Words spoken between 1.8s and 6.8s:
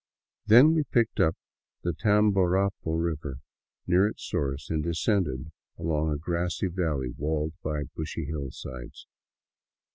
the Tamborapo river near its source, and descended along a grassy